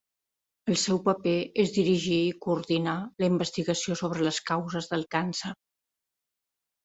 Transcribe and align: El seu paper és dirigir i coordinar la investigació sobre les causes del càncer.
El 0.71 0.77
seu 0.83 0.99
paper 1.07 1.33
és 1.63 1.73
dirigir 1.75 2.17
i 2.29 2.31
coordinar 2.45 2.95
la 3.23 3.29
investigació 3.33 3.97
sobre 4.01 4.25
les 4.29 4.39
causes 4.53 4.89
del 4.95 5.05
càncer. 5.17 5.53